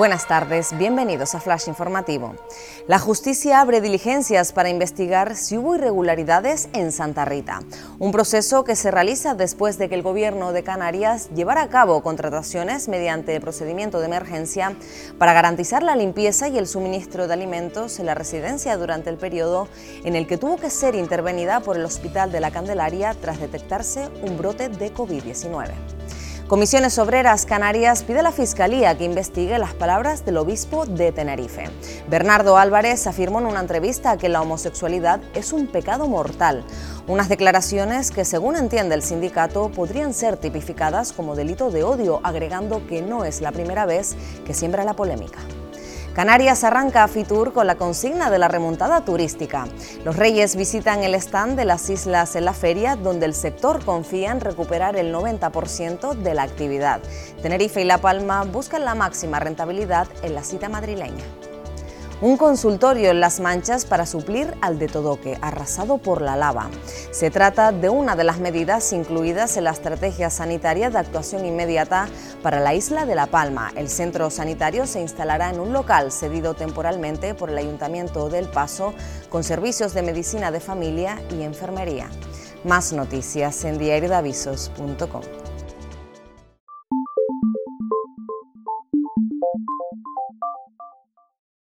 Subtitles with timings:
[0.00, 2.34] Buenas tardes, bienvenidos a Flash Informativo.
[2.86, 7.60] La justicia abre diligencias para investigar si hubo irregularidades en Santa Rita,
[7.98, 12.02] un proceso que se realiza después de que el gobierno de Canarias llevara a cabo
[12.02, 14.74] contrataciones mediante el procedimiento de emergencia
[15.18, 19.68] para garantizar la limpieza y el suministro de alimentos en la residencia durante el periodo
[20.04, 24.08] en el que tuvo que ser intervenida por el Hospital de la Candelaria tras detectarse
[24.22, 25.74] un brote de COVID-19.
[26.50, 31.66] Comisiones Obreras Canarias pide a la Fiscalía que investigue las palabras del obispo de Tenerife.
[32.08, 36.64] Bernardo Álvarez afirmó en una entrevista que la homosexualidad es un pecado mortal,
[37.06, 42.84] unas declaraciones que, según entiende el sindicato, podrían ser tipificadas como delito de odio, agregando
[42.88, 45.38] que no es la primera vez que siembra la polémica.
[46.14, 49.68] Canarias arranca a Fitur con la consigna de la remontada turística.
[50.04, 54.32] Los reyes visitan el stand de las islas en la feria, donde el sector confía
[54.32, 57.00] en recuperar el 90% de la actividad.
[57.42, 61.24] Tenerife y La Palma buscan la máxima rentabilidad en la cita madrileña
[62.20, 66.68] un consultorio en Las Manchas para suplir al de Todoque, arrasado por la lava.
[67.10, 72.08] Se trata de una de las medidas incluidas en la estrategia sanitaria de actuación inmediata
[72.42, 73.72] para la isla de La Palma.
[73.74, 78.92] El centro sanitario se instalará en un local cedido temporalmente por el Ayuntamiento del Paso
[79.30, 82.10] con servicios de medicina de familia y enfermería.
[82.64, 85.49] Más noticias en diariodavisos.com.